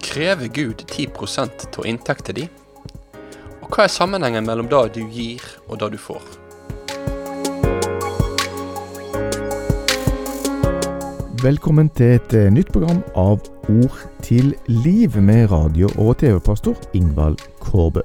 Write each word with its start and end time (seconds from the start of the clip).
Krever 0.00 0.46
Gud 0.46 0.84
10% 0.88 1.78
av 1.78 1.86
inntekten 1.86 2.34
din? 2.34 2.48
Og 3.62 3.70
hva 3.70 3.86
er 3.86 3.92
sammenhengen 3.92 4.44
mellom 4.44 4.68
det 4.68 4.82
du 4.96 5.02
gir 5.06 5.44
og 5.68 5.78
det 5.80 5.92
du 5.94 5.98
får? 6.02 6.22
Velkommen 11.42 11.88
til 11.98 12.18
et 12.18 12.34
eh, 12.38 12.50
nytt 12.54 12.70
program 12.74 13.00
av 13.18 13.40
Ord 13.72 14.02
til 14.22 14.52
liv 14.68 15.16
med 15.18 15.50
radio- 15.50 15.90
og 15.96 16.18
TV-pastor 16.22 16.78
Ingvald 16.94 17.42
Kårbø. 17.58 18.04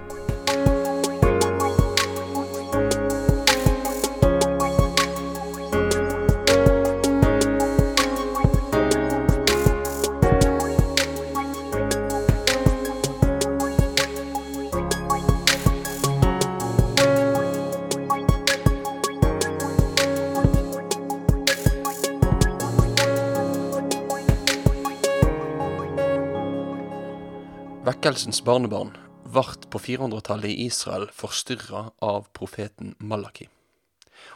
Vekkelsens 28.11 28.43
barnebarn 28.43 28.97
vart 29.23 29.69
på 29.69 29.79
400-tallet 29.79 30.49
i 30.51 30.65
Israel 30.65 31.05
forstyrra 31.15 31.93
av 32.03 32.25
profeten 32.35 32.89
Malaki. 32.99 33.45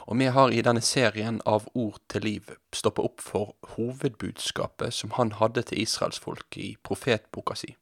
Og 0.07 0.15
vi 0.21 0.29
har 0.31 0.53
i 0.55 0.61
denne 0.63 0.79
serien 0.79 1.41
av 1.43 1.65
Ord 1.73 1.97
til 2.07 2.23
liv 2.23 2.53
stoppa 2.71 3.03
opp 3.03 3.19
for 3.19 3.51
hovedbudskapet 3.73 4.95
som 4.95 5.11
han 5.17 5.35
hadde 5.41 5.65
til 5.67 5.83
israelsfolket 5.83 6.61
i 6.63 6.69
profetboka 6.87 7.59
si. 7.59 7.73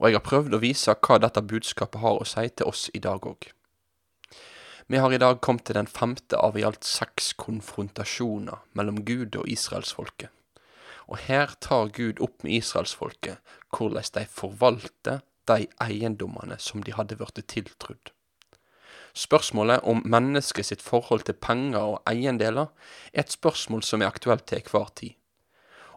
Og 0.00 0.10
jeg 0.10 0.18
har 0.18 0.26
prøvd 0.26 0.58
å 0.58 0.62
vise 0.66 0.98
hva 1.06 1.22
dette 1.22 1.46
budskapet 1.54 2.02
har 2.02 2.18
å 2.18 2.26
si 2.26 2.48
til 2.50 2.74
oss 2.74 2.88
i 2.90 3.06
dag 3.06 3.22
òg. 3.22 3.52
Vi 4.90 5.04
har 5.06 5.14
i 5.14 5.22
dag 5.22 5.38
kommet 5.38 5.68
til 5.70 5.78
den 5.78 5.92
femte 6.00 6.34
av 6.34 6.58
i 6.58 6.66
alt 6.66 6.82
seks 6.82 7.30
konfrontasjoner 7.38 8.66
mellom 8.74 9.04
Gud 9.06 9.38
og 9.38 9.46
israelsfolket. 9.46 10.34
Og 11.08 11.18
her 11.26 11.54
tar 11.60 11.92
Gud 11.94 12.20
opp 12.20 12.42
med 12.44 12.58
israelsfolket 12.60 13.38
hvordan 13.72 14.10
de 14.14 14.26
forvalter 14.30 15.22
de 15.50 15.66
eiendommene 15.82 16.58
som 16.62 16.82
de 16.82 16.94
hadde 16.94 17.18
blitt 17.18 17.40
tiltrudd. 17.50 18.12
Spørsmålet 19.12 19.82
om 19.84 20.00
mennesket 20.08 20.66
sitt 20.66 20.82
forhold 20.82 21.26
til 21.26 21.36
penger 21.36 21.80
og 21.80 21.98
eiendeler 22.08 22.70
er 23.12 23.24
et 23.24 23.34
spørsmål 23.34 23.82
som 23.84 24.00
er 24.00 24.08
aktuelt 24.08 24.46
til 24.48 24.62
enhver 24.62 24.88
tid. 24.96 25.18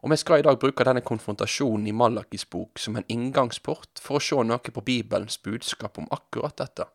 Og 0.04 0.12
vi 0.12 0.18
skal 0.22 0.40
i 0.40 0.46
dag 0.46 0.60
bruke 0.60 0.86
denne 0.86 1.02
konfrontasjonen 1.02 1.88
i 1.88 1.96
Malakis 1.96 2.46
bok 2.46 2.78
som 2.80 2.98
en 3.00 3.08
inngangsport 3.10 4.02
for 4.02 4.20
å 4.20 4.22
se 4.22 4.38
noe 4.44 4.60
på 4.60 4.84
Bibelens 4.86 5.40
budskap 5.42 5.98
om 5.98 6.10
akkurat 6.14 6.58
dette. 6.60 6.86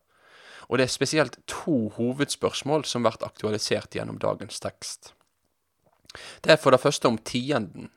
Og 0.68 0.78
det 0.78 0.86
er 0.86 0.92
spesielt 0.92 1.40
to 1.50 1.88
hovedspørsmål 1.96 2.84
som 2.86 3.02
blir 3.02 3.16
aktualisert 3.26 3.96
gjennom 3.96 4.20
dagens 4.22 4.60
tekst. 4.62 5.14
Det 6.44 6.52
er 6.52 6.60
for 6.60 6.70
det 6.70 6.82
første 6.82 7.08
om 7.08 7.18
tienden, 7.18 7.90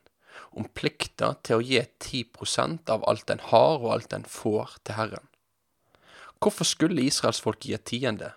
om 0.58 0.68
plikta 0.78 1.34
til 1.46 1.60
å 1.60 1.66
gi 1.66 1.82
10% 1.82 2.92
av 2.94 3.06
alt 3.10 3.30
en 3.34 3.44
har 3.52 3.78
og 3.82 3.92
alt 3.96 4.16
en 4.16 4.26
får 4.28 4.78
til 4.84 4.98
Herren. 5.00 5.28
Hvorfor 6.44 6.68
skulle 6.68 7.06
israelsfolket 7.08 7.70
gi 7.70 7.80
tiende? 7.94 8.34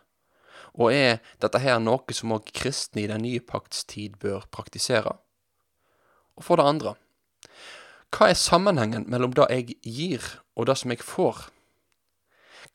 Og 0.76 0.92
er 0.92 1.18
dette 1.40 1.60
her 1.62 1.80
noe 1.80 2.14
som 2.14 2.34
òg 2.36 2.52
kristne 2.54 3.02
i 3.02 3.08
den 3.10 3.24
nye 3.24 3.40
pakts 3.40 3.84
tid 3.88 4.18
bør 4.22 4.46
praktisere? 4.52 5.16
Og 6.36 6.44
for 6.44 6.60
det 6.60 6.68
andre, 6.68 6.94
hva 8.12 8.30
er 8.30 8.38
sammenhengen 8.38 9.08
mellom 9.10 9.34
det 9.36 9.48
jeg 9.50 9.76
gir 9.82 10.30
og 10.54 10.68
det 10.68 10.76
som 10.78 10.92
jeg 10.92 11.02
får? 11.04 11.48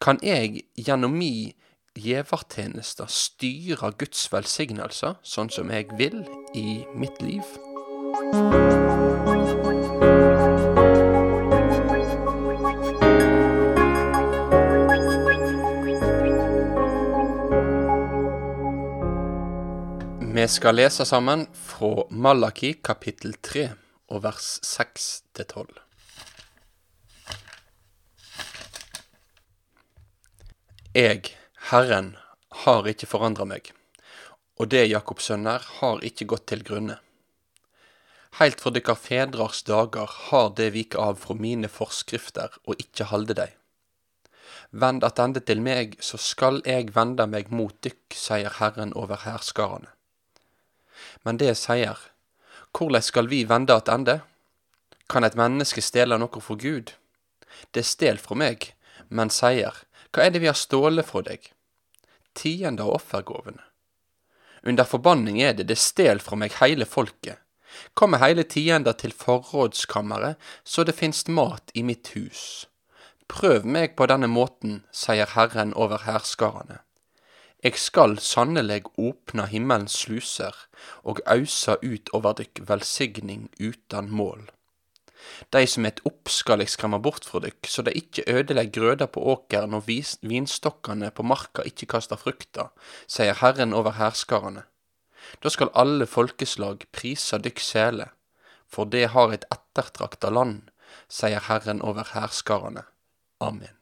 Kan 0.01 0.19
jeg 0.25 0.65
gjennom 0.75 1.13
mi 1.13 1.53
gjevertjeneste 1.97 3.07
styre 3.11 3.91
Guds 3.99 4.27
velsignelser 4.33 5.19
sånn 5.23 5.51
som 5.53 5.71
jeg 5.73 5.91
vil 5.99 6.23
i 6.57 6.81
mitt 6.95 7.21
liv? 7.23 7.45
Vi 20.41 20.47
skal 20.47 20.75
lese 20.75 21.05
sammen 21.05 21.43
fra 21.53 22.03
Malaki 22.09 22.71
kapittel 22.81 23.35
3 23.45 23.65
og 24.09 24.23
vers 24.23 24.47
6 24.65 25.03
til 25.37 25.45
12. 25.45 25.67
Jeg, 30.97 31.29
Herren, 31.69 32.09
har 32.63 32.89
ikke 32.89 33.11
forandra 33.11 33.45
meg, 33.51 33.69
og 34.57 34.73
det 34.73 34.87
Jakobs 34.87 35.29
sønner 35.29 35.61
har 35.75 36.01
ikke 36.09 36.29
gått 36.33 36.47
til 36.55 36.65
grunne. 36.71 36.97
Heilt 38.41 38.65
fra 38.65 38.73
dykkar 38.73 38.97
fedrars 38.97 39.61
dager 39.69 40.09
har 40.31 40.51
det 40.57 40.71
vike 40.73 40.97
av 40.97 41.21
fra 41.21 41.37
mine 41.37 41.69
forskrifter 41.69 42.57
og 42.65 42.81
ikke 42.81 43.11
halde 43.13 43.37
dei. 43.43 43.51
Vend 44.73 45.05
attende 45.05 45.45
til 45.45 45.61
meg, 45.61 45.99
så 46.01 46.17
skal 46.17 46.63
eg 46.65 46.95
vende 46.97 47.29
meg 47.29 47.53
mot 47.53 47.77
dykk, 47.85 48.21
sier 48.25 48.57
Herren 48.57 48.97
over 48.97 49.27
hærskarane. 49.29 49.93
Men 51.25 51.37
det 51.37 51.53
sier, 51.59 51.97
korleis 52.71 53.11
skal 53.11 53.29
vi 53.29 53.43
vende 53.49 53.75
attende? 53.77 54.21
Kan 55.11 55.27
et 55.27 55.37
menneske 55.37 55.83
stjele 55.83 56.17
noe 56.17 56.41
fra 56.41 56.55
Gud? 56.55 56.93
Det 57.75 57.83
stel 57.85 58.17
fra 58.21 58.37
meg, 58.37 58.71
men 59.09 59.29
sier, 59.33 59.75
hva 60.11 60.25
er 60.25 60.33
det 60.33 60.41
vi 60.43 60.49
har 60.49 60.57
ståle 60.57 61.03
fra 61.05 61.21
deg? 61.27 61.51
Tiende 62.33 62.83
av 62.83 62.95
offergåvene. 62.97 63.61
Under 64.63 64.85
forbanning 64.85 65.41
er 65.41 65.55
det, 65.57 65.67
det 65.71 65.79
stel 65.81 66.21
fra 66.21 66.37
meg 66.37 66.57
heile 66.59 66.85
folket. 66.85 67.39
Kom 67.93 68.13
med 68.13 68.21
heile 68.21 68.43
tienda 68.43 68.93
til 68.93 69.13
forrådskammeret, 69.15 70.37
så 70.63 70.83
det 70.83 70.97
finst 70.97 71.31
mat 71.31 71.71
i 71.73 71.83
mitt 71.87 72.11
hus. 72.15 72.67
Prøv 73.31 73.65
meg 73.65 73.95
på 73.95 74.07
denne 74.11 74.27
måten, 74.27 74.81
sier 74.91 75.29
Herren 75.35 75.73
over 75.73 76.03
hærskarane. 76.05 76.81
Eg 77.61 77.77
skal 77.77 78.15
sannelig 78.17 78.87
opna 78.97 79.45
himmelens 79.45 79.99
sluser 80.01 80.55
og 81.05 81.21
ausa 81.29 81.75
ut 81.83 82.09
over 82.17 82.33
dykk 82.39 82.63
velsigning 82.69 83.51
utan 83.59 84.09
mål. 84.09 84.47
Dei 85.53 85.67
som 85.69 85.85
et 85.85 85.99
opp 86.09 86.31
skal 86.33 86.63
eg 86.63 86.71
skremma 86.73 86.97
bort 86.97 87.27
fra 87.29 87.41
dykk, 87.43 87.69
så 87.69 87.83
dei 87.85 87.93
ikkje 87.99 88.25
ødelegg 88.33 88.71
grøda 88.73 89.05
på 89.13 89.21
åkeren 89.35 89.75
og 89.77 89.85
vinstokkane 89.87 91.11
på 91.13 91.25
marka 91.27 91.65
ikkje 91.69 91.89
kastar 91.93 92.21
frukta, 92.21 92.71
sier 93.05 93.37
Herren 93.41 93.75
over 93.77 93.93
hærskarane. 93.99 94.65
Da 95.41 95.51
skal 95.53 95.73
alle 95.77 96.07
folkeslag 96.09 96.87
prisa 96.95 97.37
dykk 97.37 97.61
sele, 97.61 98.09
for 98.65 98.89
det 98.89 99.11
har 99.13 99.35
et 99.35 99.45
ettertrakta 99.53 100.33
land, 100.33 100.71
sier 101.05 101.45
Herren 101.45 101.83
over 101.85 102.09
hærskarane. 102.15 102.87
Amen. 103.41 103.80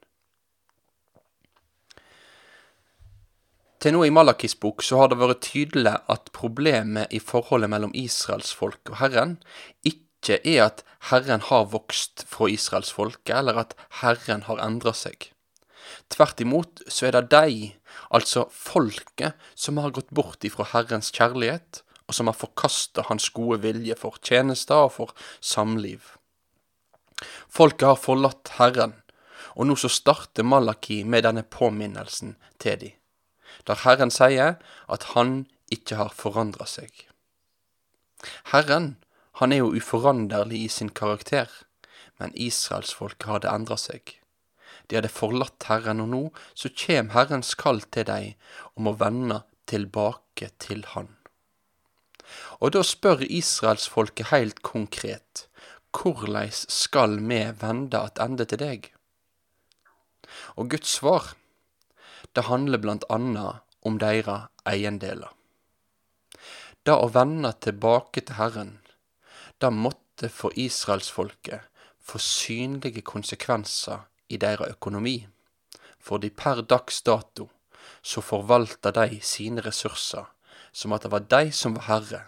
Til 3.80 3.94
nå 3.96 4.02
i 4.04 4.12
Malakis 4.12 4.58
bok 4.60 4.82
så 4.84 4.98
har 5.00 5.08
det 5.08 5.16
vært 5.16 5.46
tydelig 5.46 5.94
at 6.12 6.26
problemet 6.36 7.12
i 7.16 7.20
forholdet 7.24 7.70
mellom 7.72 7.94
israelsfolk 7.96 8.90
og 8.92 8.98
Herren 9.00 9.38
ikke 9.88 10.36
er 10.36 10.66
at 10.66 10.82
Herren 11.08 11.40
har 11.46 11.70
vokst 11.72 12.26
fra 12.28 12.50
israelsfolket, 12.52 13.32
eller 13.38 13.62
at 13.62 13.72
Herren 14.02 14.44
har 14.50 14.60
endra 14.60 14.92
seg. 14.92 15.30
Tvert 16.12 16.44
imot 16.44 16.84
så 16.92 17.08
er 17.08 17.16
det 17.16 17.32
de, 17.32 17.70
altså 18.12 18.44
folket, 18.52 19.32
som 19.56 19.80
har 19.80 19.96
gått 19.96 20.12
bort 20.12 20.44
ifra 20.44 20.68
Herrens 20.74 21.08
kjærlighet, 21.16 21.80
og 22.04 22.18
som 22.18 22.28
har 22.28 22.36
forkasta 22.36 23.06
Hans 23.08 23.30
gode 23.32 23.62
vilje 23.64 23.96
for 23.96 24.20
tjenester 24.20 24.90
og 24.90 24.94
for 24.98 25.16
samliv. 25.40 26.18
Folket 27.48 27.88
har 27.88 28.00
forlatt 28.04 28.58
Herren, 28.60 28.98
og 29.56 29.72
nå 29.72 29.80
så 29.80 29.88
starter 29.88 30.44
Malaki 30.44 31.00
med 31.08 31.24
denne 31.24 31.48
påminnelsen 31.48 32.36
til 32.60 32.82
de 32.84 32.96
der 33.68 33.82
Herren 33.84 34.12
sier 34.14 34.58
at 34.88 35.10
han 35.14 35.44
ikke 35.70 35.98
har 36.00 36.14
forandra 36.14 36.66
seg. 36.66 36.90
Herren, 38.52 38.96
han 39.40 39.52
er 39.52 39.62
jo 39.62 39.74
uforanderlig 39.76 40.64
i 40.64 40.72
sin 40.72 40.90
karakter, 40.92 41.48
men 42.20 42.34
israelsfolket 42.36 43.30
hadde 43.30 43.52
endra 43.52 43.78
seg. 43.80 44.16
De 44.88 44.98
hadde 44.98 45.12
forlatt 45.12 45.68
Herren, 45.70 46.02
og 46.02 46.10
nå 46.12 46.22
så 46.58 46.68
kjem 46.68 47.12
Herrens 47.14 47.54
kall 47.56 47.80
til 47.94 48.08
dei 48.10 48.34
om 48.74 48.90
å 48.90 48.96
vende 49.00 49.44
tilbake 49.70 50.50
til 50.58 50.84
Han. 50.94 51.08
Og 52.60 52.74
da 52.74 52.82
spør 52.86 53.22
israelsfolket 53.24 54.30
heilt 54.30 54.60
konkret, 54.66 55.46
korleis 55.90 56.64
skal 56.70 57.16
me 57.18 57.42
vende 57.62 57.98
attende 57.98 58.46
til 58.50 58.60
deg? 58.62 58.90
Og 60.58 60.70
Guds 60.74 60.92
svar, 61.00 61.32
det 62.32 62.46
handler 62.46 63.04
anna 63.08 63.60
om 63.82 63.98
deres 63.98 64.48
eiendeler. 64.64 65.30
Det 66.82 66.94
å 66.94 67.10
vende 67.12 67.52
tilbake 67.60 68.20
til 68.20 68.38
Herren, 68.38 68.78
det 69.60 69.72
måtte 69.72 70.28
for 70.32 70.54
israelsfolket 70.56 71.66
få 72.00 72.18
synlige 72.18 73.02
konsekvenser 73.02 74.06
i 74.28 74.38
deres 74.40 74.72
økonomi, 74.76 75.26
fordi 76.00 76.30
per 76.30 76.62
dags 76.62 77.02
dato 77.02 77.50
så 78.02 78.22
forvalta 78.24 78.92
de 78.96 79.20
sine 79.20 79.60
ressurser 79.60 80.28
som 80.72 80.92
at 80.92 81.04
det 81.04 81.12
var 81.12 81.26
de 81.28 81.50
som 81.52 81.74
var 81.76 81.88
herre, 81.88 82.20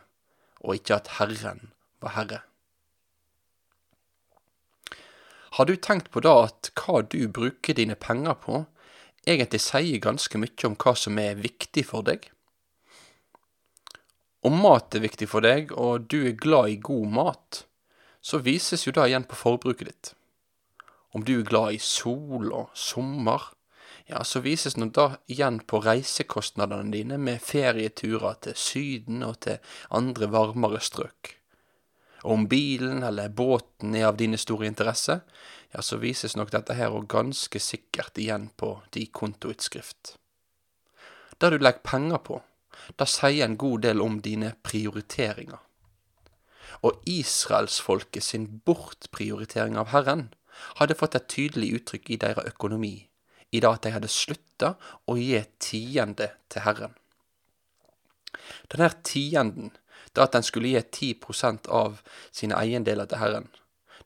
og 0.61 0.77
ikke 0.77 0.99
at 0.99 1.15
Herren 1.19 1.71
var 2.03 2.17
herre. 2.17 2.41
Har 5.57 5.69
du 5.69 5.77
tenkt 5.77 6.11
på 6.11 6.23
da 6.25 6.47
at 6.47 6.71
hva 6.81 7.03
du 7.05 7.29
bruker 7.29 7.77
dine 7.77 7.95
penger 7.95 8.35
på, 8.41 8.65
egentlig 9.27 9.63
sier 9.63 10.03
ganske 10.03 10.39
mye 10.41 10.69
om 10.69 10.77
hva 10.79 10.95
som 10.99 11.19
er 11.23 11.41
viktig 11.41 11.85
for 11.89 12.07
deg? 12.07 12.29
Om 14.43 14.59
mat 14.59 14.97
er 14.99 15.05
viktig 15.05 15.29
for 15.31 15.45
deg, 15.45 15.71
og 15.79 16.09
du 16.11 16.25
er 16.27 16.39
glad 16.39 16.73
i 16.73 16.81
god 16.83 17.13
mat, 17.15 17.63
så 18.23 18.41
vises 18.43 18.87
jo 18.87 18.95
det 18.95 19.09
igjen 19.11 19.27
på 19.29 19.39
forbruket 19.39 19.91
ditt. 19.91 20.15
Om 21.15 21.27
du 21.29 21.37
er 21.39 21.47
glad 21.47 21.77
i 21.77 21.83
sol 21.83 22.51
og 22.51 22.73
sommer, 22.75 23.53
ja, 24.11 24.25
så 24.27 24.43
vises 24.43 24.75
nå 24.77 24.89
det 24.91 25.09
igjen 25.31 25.61
på 25.69 25.79
reisekostnadene 25.85 26.91
dine 26.91 27.21
med 27.23 27.43
ferieturer 27.45 28.41
til 28.43 28.59
Syden 28.59 29.23
og 29.23 29.39
til 29.47 29.63
andre 29.95 30.31
varmere 30.33 30.83
strøk 30.83 31.37
om 32.23 32.47
bilen 32.49 33.03
eller 33.03 33.29
båten 33.29 33.95
er 33.99 34.07
av 34.11 34.17
dine 34.17 34.39
store 34.39 34.69
interesse, 34.71 35.21
ja, 35.73 35.83
så 35.83 35.99
vises 36.03 36.37
nok 36.37 36.53
dette 36.53 36.77
her 36.77 36.95
og 36.95 37.09
ganske 37.11 37.61
sikkert 37.61 38.19
igjen 38.21 38.51
på 38.57 38.77
din 38.95 39.11
kontoutskrift. 39.13 40.15
Det 41.39 41.51
du 41.51 41.59
legger 41.59 41.83
penger 41.87 42.23
på, 42.23 42.39
det 42.99 43.09
sier 43.11 43.47
en 43.47 43.59
god 43.59 43.83
del 43.87 44.03
om 44.05 44.21
dine 44.23 44.53
prioriteringer. 44.63 45.61
Og 46.83 47.03
israelsfolket 47.09 48.25
sin 48.25 48.47
bortprioritering 48.67 49.79
av 49.79 49.91
Herren 49.93 50.29
hadde 50.79 50.97
fått 50.99 51.17
et 51.19 51.31
tydelig 51.31 51.73
uttrykk 51.79 52.11
i 52.11 52.21
deres 52.23 52.49
økonomi, 52.53 52.95
i 53.51 53.61
det 53.61 53.69
at 53.69 53.85
de 53.85 53.95
hadde 53.95 54.11
slutta 54.11 54.75
å 55.11 55.17
gi 55.19 55.41
tiende 55.63 56.31
til 56.53 56.67
Herren. 56.67 56.97
Denne 58.73 58.89
tienden 59.07 59.73
det 60.13 60.25
at 60.25 60.37
en 60.37 60.47
skulle 60.47 60.73
gi 60.75 61.15
10% 61.17 61.69
av 61.73 62.01
sine 62.31 62.59
eiendeler 62.59 63.09
til 63.09 63.23
Herren. 63.23 63.49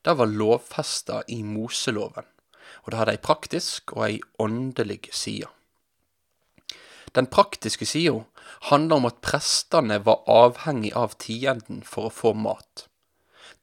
Det 0.03 0.15
var 0.19 0.31
lovfesta 0.31 1.23
i 1.29 1.43
Moseloven, 1.43 2.27
og 2.85 2.91
det 2.91 2.99
hadde 3.01 3.17
ei 3.17 3.23
praktisk 3.23 3.97
og 3.97 4.05
ei 4.09 4.19
åndelig 4.43 5.09
side. 5.11 5.51
Den 7.17 7.27
praktiske 7.33 7.87
sida 7.89 8.21
handler 8.71 9.01
om 9.01 9.09
at 9.09 9.23
prestene 9.25 9.99
var 10.05 10.27
avhengig 10.31 10.93
av 10.95 11.17
tienden 11.23 11.81
for 11.83 12.09
å 12.11 12.15
få 12.15 12.35
mat. 12.37 12.87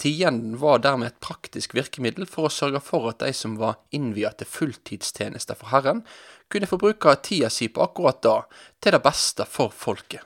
Tienden 0.02 0.58
var 0.58 0.82
dermed 0.82 1.12
et 1.12 1.20
praktisk 1.22 1.76
virkemiddel 1.78 2.26
for 2.28 2.48
å 2.48 2.54
sørge 2.54 2.82
for 2.82 3.12
at 3.12 3.22
de 3.22 3.30
som 3.38 3.60
var 3.60 3.78
innvia 3.94 4.32
til 4.34 4.50
fulltidstjeneste 4.50 5.56
for 5.60 5.70
Herren, 5.70 6.02
kunne 6.50 6.68
få 6.68 6.80
bruke 6.82 7.14
tida 7.24 7.52
si 7.54 7.70
på 7.70 7.84
akkurat 7.86 8.24
da, 8.26 8.36
til 8.82 8.96
det 8.96 9.04
beste 9.06 9.46
for 9.50 9.70
folket. 9.70 10.26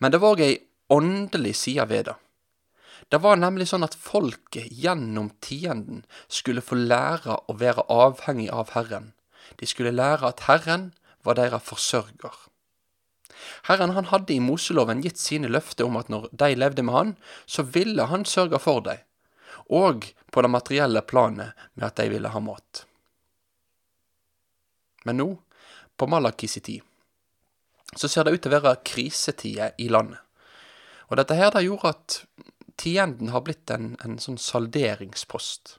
Men 0.00 0.14
det 0.14 0.22
var 0.22 0.40
ei 0.40 0.56
åndelig 0.92 1.56
side 1.64 1.88
ved 1.88 2.10
det. 2.10 2.18
Det 3.10 3.20
var 3.20 3.36
nemlig 3.36 3.66
sånn 3.68 3.84
at 3.84 3.96
folket 3.98 4.70
gjennom 4.72 5.32
tienden 5.44 6.04
skulle 6.32 6.64
få 6.64 6.78
lære 6.78 7.40
å 7.50 7.56
være 7.60 7.84
avhengig 7.92 8.48
av 8.52 8.72
Herren. 8.76 9.10
De 9.60 9.68
skulle 9.68 9.92
lære 9.92 10.28
at 10.28 10.46
Herren 10.46 10.92
var 11.26 11.36
deres 11.36 11.66
forsørger. 11.66 12.38
Herren 13.68 13.94
han 13.96 14.08
hadde 14.10 14.34
i 14.34 14.40
Moseloven 14.42 15.02
gitt 15.04 15.20
sine 15.20 15.50
løfter 15.50 15.88
om 15.88 15.98
at 16.00 16.10
når 16.12 16.28
de 16.32 16.54
levde 16.56 16.84
med 16.86 16.96
han, 16.96 17.12
så 17.46 17.66
ville 17.66 18.06
han 18.10 18.24
sørge 18.28 18.60
for 18.62 18.84
dem, 18.86 19.02
og 19.68 20.08
på 20.32 20.42
det 20.42 20.50
materielle 20.50 21.02
planet 21.02 21.58
med 21.74 21.88
at 21.90 21.98
de 22.00 22.08
ville 22.12 22.32
ha 22.32 22.42
mat. 22.42 22.84
Men 25.04 25.18
nå, 25.18 25.28
på 25.98 26.06
Malakis 26.06 26.58
tid, 26.62 26.82
så 27.96 28.08
ser 28.08 28.24
det 28.24 28.36
ut 28.36 28.44
til 28.44 28.52
å 28.52 28.58
være 28.60 28.78
krisetider 28.86 29.74
i 29.82 29.90
landet. 29.92 30.22
Og 31.12 31.18
dette 31.20 31.36
her 31.36 31.50
det 31.52 31.66
gjorde 31.66 31.90
at 31.92 32.14
tienden 32.80 33.34
har 33.34 33.42
blitt 33.44 33.68
en, 33.68 33.90
en 34.00 34.16
sånn 34.16 34.38
salderingspost. 34.40 35.76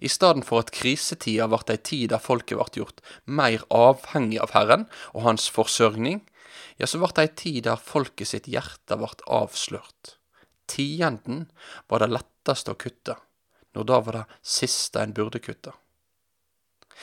I 0.00 0.08
stedet 0.08 0.46
for 0.48 0.64
at 0.64 0.72
krisetida 0.74 1.44
ble 1.52 1.60
ei 1.74 1.82
tid 1.84 2.08
der 2.14 2.22
folket 2.24 2.56
ble 2.56 2.80
gjort 2.80 3.02
mer 3.28 3.66
avhengig 3.68 4.40
av 4.40 4.54
Herren 4.56 4.86
og 5.12 5.26
hans 5.26 5.50
forsørgning, 5.52 6.22
ja, 6.80 6.88
så 6.88 6.98
ble 7.02 7.12
det 7.12 7.26
ei 7.26 7.32
tid 7.36 7.60
der 7.68 7.76
folket 7.76 8.30
sitt 8.32 8.48
hjerte 8.48 8.96
ble 8.98 9.12
avslørt. 9.28 10.16
Tienden 10.72 11.44
var 11.92 12.00
det 12.00 12.14
letteste 12.14 12.72
å 12.72 12.80
kutte, 12.80 13.18
når 13.76 13.88
da 13.90 14.00
var 14.06 14.18
det 14.18 14.24
siste 14.40 15.04
en 15.04 15.12
burde 15.14 15.42
kutte. 15.44 15.76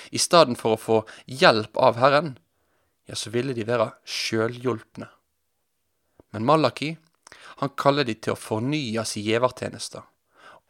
I 0.10 0.18
stedet 0.18 0.58
for 0.58 0.74
å 0.74 0.82
få 0.82 1.00
hjelp 1.30 1.78
av 1.78 2.02
Herren, 2.02 2.34
ja, 3.06 3.14
så 3.14 3.30
ville 3.30 3.54
de 3.54 3.70
være 3.70 3.92
sjølhjulpne. 4.10 5.12
Men 6.34 6.48
Malaki 6.48 6.96
han 7.62 7.70
kaller 7.78 8.08
de 8.08 8.16
til 8.18 8.34
å 8.34 8.40
fornye 8.40 9.04
sin 9.06 9.22
gjevertjeneste, 9.22 10.02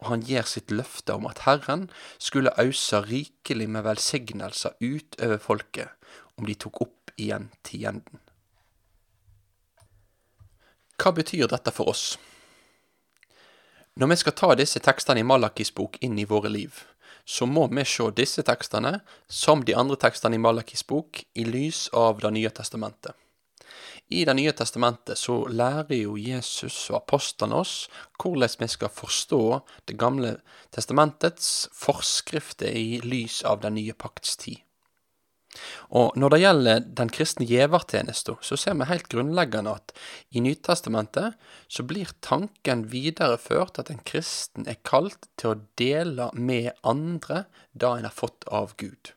og 0.02 0.08
han 0.10 0.24
gir 0.28 0.44
sitt 0.48 0.72
løfte 0.74 1.14
om 1.16 1.24
at 1.30 1.46
Herren 1.46 1.86
skulle 2.20 2.52
ause 2.60 3.00
rikelig 3.06 3.68
med 3.72 3.86
velsignelser 3.86 4.76
utover 4.82 5.40
folket 5.40 6.12
om 6.36 6.44
de 6.44 6.56
tok 6.58 6.82
opp 6.84 7.14
igjen 7.16 7.48
tienden. 7.64 8.20
Hva 11.00 11.14
betyr 11.16 11.48
dette 11.48 11.72
for 11.72 11.88
oss? 11.88 12.04
Når 13.96 14.12
vi 14.12 14.20
skal 14.20 14.36
ta 14.36 14.52
disse 14.56 14.80
tekstene 14.84 15.24
i 15.24 15.26
Malakis 15.26 15.72
bok 15.72 15.96
inn 16.04 16.20
i 16.20 16.28
våre 16.28 16.52
liv, 16.52 16.76
så 17.24 17.48
må 17.48 17.66
vi 17.72 17.84
se 17.88 18.10
disse 18.16 18.44
tekstene, 18.44 18.98
som 19.28 19.64
de 19.64 19.74
andre 19.78 19.96
tekstene 19.96 20.36
i 20.36 20.44
Malakis 20.44 20.84
bok, 20.84 21.24
i 21.34 21.44
lys 21.48 21.86
av 21.96 22.20
Det 22.20 22.36
nye 22.36 22.50
testamentet. 22.50 23.16
I 24.12 24.24
Det 24.28 24.34
nye 24.36 24.52
testamentet 24.52 25.18
så 25.18 25.38
lærer 25.48 25.96
jo 25.96 26.18
Jesus 26.20 26.90
og 26.90 26.98
apostlene 27.02 27.62
oss 27.62 27.76
hvordan 28.20 28.58
vi 28.60 28.68
skal 28.68 28.92
forstå 28.92 29.44
Det 29.88 29.96
gamle 29.98 30.36
testamentets 30.74 31.70
forskrifter 31.72 32.68
i 32.68 33.00
lys 33.04 33.42
av 33.48 33.62
den 33.64 33.78
nye 33.80 33.96
pakts 33.96 34.36
tid. 34.36 34.60
Og 35.92 36.16
når 36.16 36.32
det 36.32 36.40
gjelder 36.40 36.84
den 37.00 37.10
kristne 37.12 37.46
gjevertjenesten, 37.48 38.38
så 38.40 38.56
ser 38.56 38.76
vi 38.80 38.88
helt 38.88 39.08
grunnleggende 39.12 39.74
at 39.76 39.92
i 40.32 40.40
Nytestamentet 40.44 41.36
så 41.68 41.84
blir 41.84 42.12
tanken 42.24 42.86
videreført 42.92 43.80
at 43.82 43.92
en 43.92 44.00
kristen 44.08 44.68
er 44.68 44.80
kalt 44.88 45.28
til 45.40 45.52
å 45.52 45.60
dele 45.80 46.30
med 46.32 46.72
andre 46.80 47.44
det 47.72 47.90
en 47.90 48.08
har 48.08 48.16
fått 48.16 48.48
av 48.48 48.72
Gud. 48.80 49.12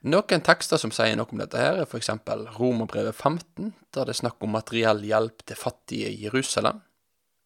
Noen 0.00 0.40
tekster 0.40 0.80
som 0.80 0.92
sier 0.96 1.12
noe 1.18 1.28
om 1.28 1.40
dette, 1.42 1.60
her 1.60 1.82
er 1.82 1.84
f.eks. 1.84 2.08
Romerbrevet 2.56 3.12
15, 3.12 3.74
der 3.92 4.06
det 4.08 4.14
er 4.14 4.18
snakk 4.22 4.40
om 4.40 4.54
materiell 4.56 5.02
hjelp 5.04 5.42
til 5.44 5.58
fattige 5.60 6.08
i 6.08 6.22
Jerusalem. 6.22 6.78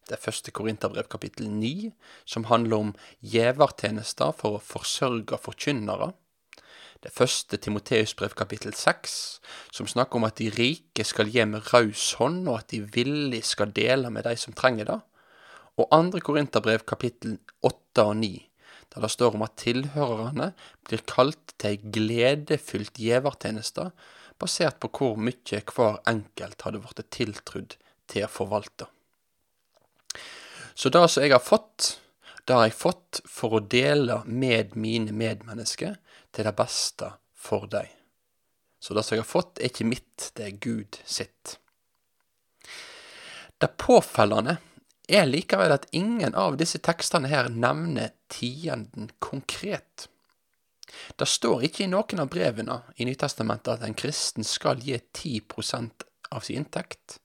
Det 0.07 0.15
er 0.15 0.21
første 0.23 0.53
Korinterbrev 0.55 1.09
kapittel 1.11 1.49
9, 1.51 1.89
som 2.23 2.47
handler 2.47 2.77
om 2.77 2.93
gjevertjenester 3.19 4.31
for 4.39 4.55
å 4.55 4.63
forsørge 4.63 5.41
forkynnere. 5.41 6.13
Det 7.03 7.11
første 7.11 7.59
Timoteusbrev 7.59 8.37
kapittel 8.39 8.71
6, 8.71 9.17
som 9.75 9.91
snakker 9.91 10.21
om 10.21 10.29
at 10.29 10.39
de 10.39 10.47
rike 10.55 11.03
skal 11.03 11.27
gi 11.33 11.43
med 11.49 11.67
raus 11.73 12.13
hånd, 12.21 12.45
og 12.47 12.61
at 12.61 12.71
de 12.71 12.85
villig 12.95 13.43
skal 13.51 13.75
dele 13.75 14.13
med 14.13 14.29
de 14.29 14.37
som 14.39 14.55
trenger 14.55 14.93
det. 14.93 15.01
Og 15.75 15.91
andre 15.91 16.23
Korinterbrev 16.23 16.87
kapittel 16.87 17.35
8 17.67 18.07
og 18.13 18.15
9, 18.23 18.31
der 18.93 19.05
det 19.05 19.11
står 19.13 19.35
om 19.35 19.45
at 19.45 19.57
tilhørerne 19.61 20.51
blir 20.87 21.03
kalt 21.09 21.55
til 21.57 21.73
ei 21.73 21.91
gledefylt 21.97 22.99
gjevertjeneste, 23.01 23.89
basert 24.39 24.79
på 24.83 24.91
hvor 24.91 25.19
mye 25.19 25.61
hver 25.71 25.99
enkelt 26.11 26.65
hadde 26.67 26.81
blitt 26.83 27.11
tiltrudd 27.15 27.77
til 28.11 28.25
å 28.25 28.31
forvalte. 28.31 28.89
Så 30.75 30.91
det 30.91 31.05
som 31.09 31.23
jeg 31.23 31.31
har 31.31 31.43
fått, 31.43 31.95
det 32.45 32.53
har 32.53 32.67
jeg 32.67 32.77
fått 32.77 33.21
for 33.31 33.57
å 33.57 33.63
dele 33.63 34.19
med 34.27 34.75
mine 34.75 35.15
medmennesker 35.15 35.95
til 36.35 36.47
det 36.47 36.55
beste 36.57 37.13
for 37.31 37.69
dem. 37.71 37.87
Så 38.79 38.93
det 38.93 39.05
som 39.05 39.15
jeg 39.15 39.23
har 39.23 39.29
fått, 39.29 39.57
er 39.57 39.71
ikke 39.71 39.87
mitt, 39.87 40.31
det 40.37 40.45
er 40.45 40.59
Gud 40.61 40.99
sitt. 41.09 41.55
Det 43.57 43.71
påfellende 43.81 44.59
er 45.07 45.27
likevel 45.29 45.73
at 45.75 45.87
ingen 45.95 46.35
av 46.35 46.57
disse 46.59 46.79
tekstene 46.83 47.29
her 47.31 47.49
nevner 47.49 48.13
tienden 48.31 49.11
konkret. 49.19 50.07
Det 51.19 51.27
står 51.27 51.65
ikke 51.67 51.85
i 51.85 51.91
noen 51.91 52.23
av 52.23 52.31
brevene 52.31 52.79
i 52.97 53.07
Nytestamentet 53.07 53.77
at 53.77 53.85
en 53.85 53.97
kristen 53.97 54.47
skal 54.47 54.81
gi 54.83 54.97
10% 54.97 56.05
av 56.31 56.45
sin 56.45 56.63
inntekt. 56.63 57.19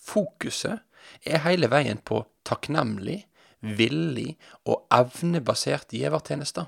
Fokuset 0.00 0.80
er 1.24 1.44
hele 1.44 1.70
veien 1.72 2.00
på 2.04 2.22
takknemlig 2.46 3.22
villig 3.60 4.34
og 4.64 4.86
evnebasert 4.94 5.92
givertjeneste. 5.92 6.66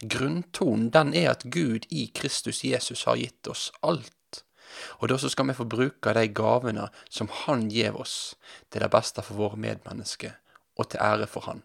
Grunntonen 0.00 0.88
den 0.92 1.12
er 1.16 1.32
at 1.34 1.44
Gud 1.52 1.86
i 1.90 2.06
Kristus 2.14 2.62
Jesus 2.64 3.04
har 3.08 3.20
gitt 3.20 3.48
oss 3.50 3.68
alt, 3.84 4.12
og 5.00 5.10
da 5.10 5.18
skal 5.20 5.48
vi 5.50 5.56
få 5.58 5.66
bruke 5.68 6.14
de 6.16 6.26
gavene 6.34 6.88
som 7.08 7.30
Han 7.44 7.68
gjev 7.72 8.00
oss, 8.02 8.16
til 8.70 8.84
det 8.84 8.90
beste 8.92 9.24
for 9.26 9.40
våre 9.40 9.60
medmennesker 9.60 10.36
og 10.80 10.90
til 10.90 11.02
ære 11.02 11.28
for 11.28 11.48
Han. 11.48 11.62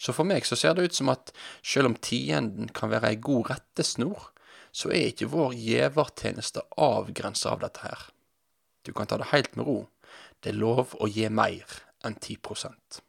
Så 0.00 0.14
for 0.16 0.24
meg 0.24 0.46
så 0.48 0.56
ser 0.56 0.74
det 0.74 0.88
ut 0.88 0.96
som 0.96 1.10
at 1.12 1.32
selv 1.60 1.90
om 1.90 1.98
tienden 2.00 2.70
kan 2.72 2.90
være 2.92 3.12
ei 3.12 3.20
god 3.20 3.50
rettesnor, 3.52 4.30
så 4.72 4.88
er 4.94 5.10
ikke 5.10 5.28
vår 5.28 5.52
gjevertjeneste 5.58 6.62
avgrensa 6.80 7.52
av 7.52 7.60
dette 7.64 7.84
her. 7.84 8.06
Du 8.86 8.94
kan 8.96 9.10
ta 9.10 9.18
det 9.20 9.28
helt 9.34 9.56
med 9.58 9.66
ro. 9.68 9.78
Det 10.40 10.54
er 10.54 10.60
lov 10.62 10.94
å 10.96 11.08
gi 11.10 11.28
mer 11.28 11.68
enn 12.06 12.16
10% 12.16 13.00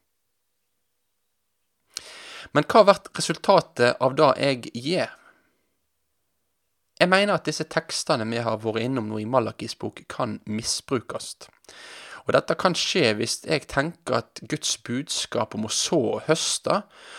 Men 2.52 2.66
hva 2.68 2.82
blir 2.84 3.00
resultatet 3.16 3.96
av 4.04 4.16
det 4.18 4.28
jeg 4.42 4.72
gir? 4.74 5.14
Jeg 7.02 7.10
mener 7.10 7.34
at 7.34 7.48
disse 7.48 7.64
tekstene 7.66 8.28
vi 8.30 8.38
har 8.46 8.60
vært 8.62 8.84
innom 8.84 9.08
nå 9.10 9.18
i 9.18 9.26
Malakis 9.26 9.74
bok, 9.74 10.04
kan 10.06 10.36
misbrukes. 10.46 11.32
Og 12.22 12.30
dette 12.36 12.54
kan 12.54 12.76
skje 12.78 13.08
hvis 13.18 13.40
jeg 13.42 13.66
tenker 13.66 14.20
at 14.20 14.42
Guds 14.46 14.76
budskap 14.86 15.56
om 15.58 15.66
å 15.66 15.72
så 15.74 15.98
og 16.12 16.28
høste, 16.28 16.76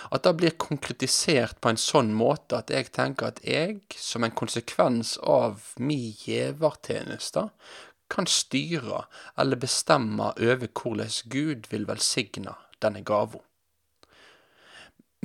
at 0.08 0.24
det 0.24 0.34
blir 0.40 0.56
konkretisert 0.56 1.60
på 1.60 1.74
en 1.74 1.82
sånn 1.82 2.14
måte 2.16 2.62
at 2.62 2.72
jeg 2.72 2.94
tenker 2.96 3.34
at 3.34 3.44
jeg, 3.44 3.82
som 4.00 4.24
en 4.24 4.32
konsekvens 4.32 5.18
av 5.20 5.74
min 5.84 6.14
gjevertjeneste, 6.24 7.50
kan 8.08 8.30
styre 8.30 9.04
eller 9.36 9.60
bestemme 9.60 10.32
over 10.32 10.70
hvordan 10.70 11.12
Gud 11.34 11.68
vil 11.74 11.90
velsigne 11.92 12.56
denne 12.80 13.04
gava. 13.04 13.44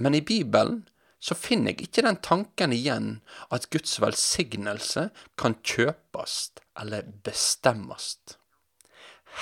Men 0.03 0.19
i 0.19 0.25
Bibelen 0.27 0.89
så 1.21 1.35
finner 1.35 1.75
jeg 1.75 1.89
ikke 1.89 2.05
den 2.07 2.19
tanken 2.23 2.75
igjen 2.75 3.09
at 3.55 3.69
Guds 3.75 3.99
velsignelse 4.03 5.09
kan 5.41 5.57
kjøpes 5.67 6.37
eller 6.79 7.09
bestemmes. 7.27 8.15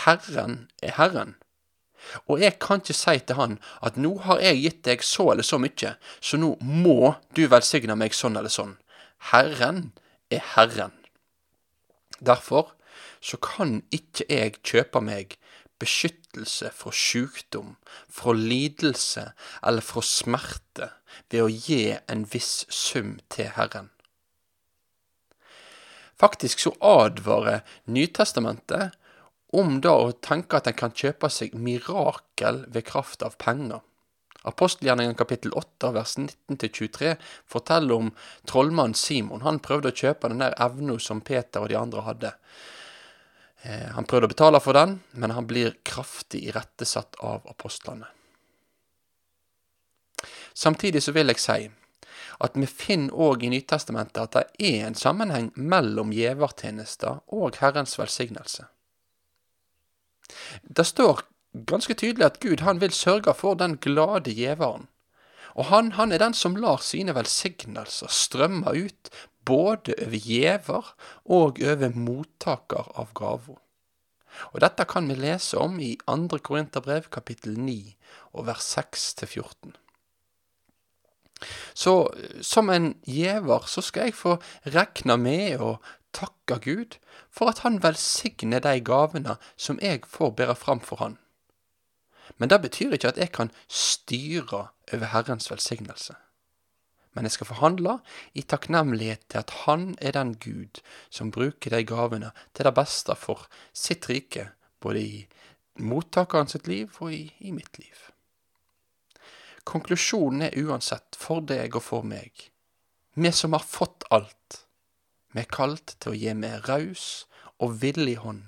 Herren 0.04 0.66
er 0.83 0.97
Herren. 0.97 1.37
Og 2.30 2.40
jeg 2.40 2.59
kan 2.62 2.80
ikke 2.80 2.97
si 2.97 3.18
til 3.26 3.38
han 3.38 3.59
at 3.85 3.97
nå 4.00 4.14
har 4.25 4.40
jeg 4.45 4.62
gitt 4.62 4.83
deg 4.88 5.04
så 5.04 5.30
eller 5.33 5.47
så 5.47 5.59
mye, 5.61 5.97
så 6.21 6.38
nå 6.40 6.54
må 6.62 7.14
du 7.37 7.47
velsigne 7.50 7.97
meg 7.99 8.14
sånn 8.16 8.38
eller 8.38 8.52
sånn. 8.52 8.76
Herren 9.33 9.90
er 10.30 10.45
Herren. 10.54 10.95
Derfor 12.21 12.73
så 13.21 13.37
kan 13.42 13.80
ikke 13.92 14.28
jeg 14.30 14.61
kjøpe 14.62 15.02
meg 15.04 15.37
beskyttelse 15.83 16.25
fra 16.45 16.93
sykdom, 16.93 17.76
fra 18.09 18.33
lidelse 18.37 19.31
eller 19.62 19.81
fra 19.81 20.02
smerte 20.05 20.90
ved 21.31 21.43
å 21.43 21.49
gi 21.49 21.97
en 21.97 22.26
viss 22.28 22.66
sum 22.69 23.16
til 23.33 23.49
Herren. 23.57 23.90
Faktisk 26.16 26.62
så 26.64 26.73
advarer 26.81 27.61
Nytestamentet 27.85 28.97
om 29.57 29.81
da 29.85 29.93
å 30.00 30.14
tenke 30.25 30.59
at 30.59 30.69
en 30.69 30.76
kan 30.76 30.95
kjøpe 30.97 31.28
seg 31.33 31.55
mirakel 31.55 32.64
ved 32.73 32.87
kraft 32.88 33.23
av 33.23 33.37
penger. 33.40 33.83
Apostelgjerningen 34.47 35.16
kapittel 35.19 35.52
8 35.59 35.90
vers 35.97 36.14
19-23 36.21 37.16
forteller 37.50 37.99
om 37.99 38.11
trollmannen 38.47 38.95
Simon. 38.95 39.43
Han 39.43 39.59
prøvde 39.62 39.90
å 39.90 39.97
kjøpe 39.97 40.31
den 40.31 40.45
der 40.45 40.55
evna 40.62 40.99
som 41.02 41.21
Peter 41.21 41.64
og 41.64 41.73
de 41.73 41.78
andre 41.81 42.05
hadde. 42.07 42.33
Eh, 43.62 43.88
han 43.96 44.04
prøvde 44.04 44.28
å 44.28 44.34
betale 44.34 44.60
for 44.60 44.76
den, 44.76 44.98
men 45.12 45.34
han 45.36 45.46
blir 45.48 45.76
kraftig 45.86 46.44
irettesatt 46.50 47.18
av 47.25 47.46
apostlene. 47.50 48.08
Samtidig 50.56 51.02
så 51.04 51.12
vil 51.12 51.32
jeg 51.32 51.42
si 51.42 51.58
at 52.44 52.56
vi 52.56 52.68
finner 52.68 53.16
òg 53.16 53.44
i 53.44 53.50
Nytestamentet 53.52 54.22
at 54.22 54.34
det 54.36 54.72
er 54.72 54.86
en 54.86 54.98
sammenheng 54.98 55.50
mellom 55.56 56.12
gjevertjenester 56.12 57.22
og 57.32 57.56
Herrens 57.60 57.96
velsignelse. 57.98 58.66
Det 60.62 60.84
står 60.84 61.22
ganske 61.70 61.94
tydelig 61.94 62.26
at 62.26 62.40
Gud 62.40 62.64
han 62.66 62.80
vil 62.82 62.92
sørge 62.92 63.32
for 63.34 63.56
den 63.56 63.78
glade 63.80 64.34
gjeveren. 64.36 64.88
Og 65.56 65.70
han, 65.70 65.94
han 65.96 66.12
er 66.12 66.20
den 66.20 66.34
som 66.36 66.58
lar 66.60 66.82
sine 66.84 67.14
velsignelser 67.16 68.12
strømme 68.12 68.75
ut, 68.76 69.10
både 69.47 69.95
over 70.03 70.19
gjever 70.19 70.93
og 71.25 71.62
over 71.62 71.95
mottaker 71.95 72.91
av 72.99 73.15
gava. 73.17 73.57
Og 74.53 74.61
dette 74.61 74.85
kan 74.88 75.09
vi 75.09 75.17
lese 75.17 75.57
om 75.61 75.79
i 75.81 75.95
2. 76.05 76.41
Korinterbrev 76.45 77.09
kapittel 77.12 77.57
9 77.59 77.79
og 78.37 78.49
vers 78.50 78.67
6-14. 78.76 79.73
Så 81.76 81.95
som 82.45 82.71
en 82.73 82.95
gjever 83.05 83.69
så 83.69 83.85
skal 83.85 84.09
jeg 84.09 84.17
få 84.17 84.37
rekne 84.73 85.19
med 85.21 85.61
å 85.61 85.76
takke 86.17 86.59
Gud 86.65 86.97
for 87.31 87.53
at 87.53 87.61
Han 87.65 87.83
velsigner 87.85 88.65
de 88.65 88.81
gavene 88.81 89.37
som 89.57 89.81
jeg 89.83 90.07
får 90.09 90.33
bære 90.41 90.57
fram 90.57 90.81
for 90.81 91.03
Han. 91.03 91.19
Men 92.38 92.50
det 92.50 92.62
betyr 92.65 92.97
ikke 92.97 93.12
at 93.12 93.21
jeg 93.21 93.33
kan 93.33 93.53
styre 93.69 94.69
over 94.93 95.12
Herrens 95.12 95.50
velsignelse. 95.50 96.17
Men 97.16 97.25
jeg 97.25 97.38
skal 97.38 97.49
forhandle 97.49 97.94
i 98.37 98.44
takknemlighet 98.44 99.25
til 99.32 99.40
at 99.40 99.54
Han 99.64 99.94
er 100.04 100.12
den 100.12 100.35
Gud 100.37 100.82
som 101.08 101.32
bruker 101.32 101.73
de 101.73 101.80
gavene 101.88 102.32
til 102.52 102.68
det 102.68 102.75
beste 102.76 103.16
for 103.16 103.46
sitt 103.73 104.08
rike, 104.11 104.50
både 104.85 105.00
i 105.00 105.23
mottakeren 105.80 106.49
sitt 106.52 106.68
liv 106.68 106.92
og 107.00 107.12
i, 107.12 107.25
i 107.40 107.54
mitt 107.56 107.80
liv. 107.80 107.96
Konklusjonen 109.66 110.46
er 110.46 110.61
uansett 110.61 111.16
for 111.18 111.40
deg 111.40 111.75
og 111.75 111.82
for 111.82 112.06
meg, 112.06 112.30
vi 113.16 113.32
som 113.32 113.56
har 113.56 113.64
fått 113.64 114.04
alt, 114.12 114.61
vi 115.32 115.40
er 115.40 115.49
kalt 115.52 115.96
til 115.96 116.12
å 116.12 116.20
gi 116.20 116.37
med 116.37 116.68
raus 116.68 117.25
og 117.64 117.78
villig 117.80 118.18
hånd 118.20 118.44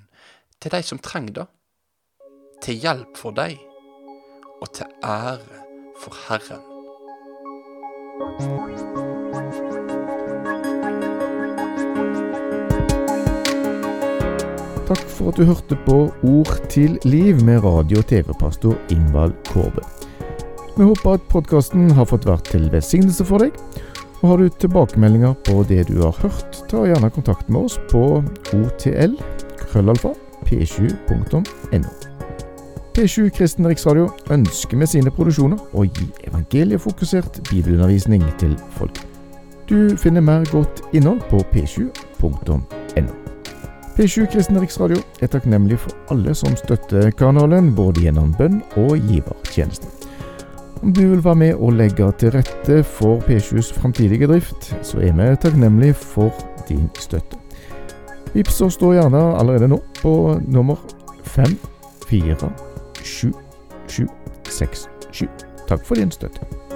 til 0.61 0.75
de 0.75 0.83
som 0.85 1.01
trenger 1.01 1.41
det, 1.41 1.47
til 2.63 2.81
hjelp 2.85 3.17
for 3.17 3.33
dem 3.33 3.57
og 4.59 4.67
til 4.75 4.99
ære 5.01 5.63
for 6.03 6.25
Herren. 6.27 6.68
Takk 8.19 8.27
for 15.07 15.29
at 15.29 15.37
du 15.37 15.45
hørte 15.47 15.77
på 15.85 16.11
Ord 16.27 16.51
til 16.67 16.97
liv 17.05 17.39
med 17.47 17.63
radio- 17.63 18.01
og 18.01 18.07
TV-pastor 18.09 18.75
Ingvald 18.91 19.33
Kårbe. 19.47 19.85
Vi 20.75 20.83
håper 20.83 21.13
at 21.15 21.21
podkasten 21.31 21.91
har 21.95 22.09
fått 22.11 22.27
vært 22.27 22.51
til 22.51 22.67
velsignelse 22.73 23.23
for 23.23 23.39
deg. 23.39 23.55
Og 24.19 24.27
Har 24.27 24.37
du 24.37 24.49
tilbakemeldinger 24.49 25.33
på 25.47 25.63
det 25.63 25.87
du 25.87 26.01
har 26.01 26.19
hørt, 26.19 26.59
ta 26.67 26.83
gjerne 26.83 27.09
kontakt 27.15 27.47
med 27.47 27.69
oss 27.69 27.79
på 27.87 28.19
otl 28.51 29.15
krøllalfa 29.63 30.11
p7.no. 30.43 31.43
P7 32.99 33.29
Kristen 33.31 33.67
Riksradio 33.67 34.09
ønsker 34.27 34.75
med 34.75 34.91
sine 34.91 35.11
produksjoner 35.13 35.55
å 35.71 35.87
gi 35.87 36.11
evangeliefokusert 36.49 37.41
bibelundervisning 37.49 38.23
til 38.39 38.57
folk. 38.71 39.07
Du 39.69 39.97
finner 39.97 40.21
mer 40.21 40.51
godt 40.51 40.81
innhold 40.93 41.19
på 41.29 41.37
p7.no. 41.53 42.59
P7 43.97 44.25
Kristen 44.31 44.61
Riksradio 44.61 44.97
er 45.21 45.27
takknemlig 45.27 45.79
for 45.79 45.91
alle 46.09 46.35
som 46.35 46.55
støtter 46.55 47.11
kanalen, 47.11 47.75
både 47.75 48.01
gjennom 48.01 48.35
bønn 48.37 48.61
og 48.77 48.97
givertjeneste. 48.97 49.87
Om 50.81 50.93
du 50.93 51.01
vil 51.01 51.23
være 51.23 51.35
med 51.35 51.55
og 51.55 51.73
legge 51.73 52.11
til 52.17 52.31
rette 52.31 52.83
for 52.83 53.19
P7s 53.27 53.73
framtidige 53.73 54.27
drift, 54.27 54.75
så 54.81 54.99
er 54.99 55.13
vi 55.13 55.35
takknemlige 55.35 55.93
for 55.93 56.33
din 56.69 56.89
støtte. 56.99 57.37
Vips 58.33 58.61
oss 58.61 58.77
da 58.77 58.85
gjerne 58.93 59.37
allerede 59.37 59.67
nå 59.67 59.83
på 60.01 60.39
nummer 60.47 60.75
fem 61.23 61.57
fire 62.07 62.35
7767. 63.03 65.48
Takk 65.69 65.85
for 65.85 65.95
din 65.95 66.11
støtte. 66.11 66.68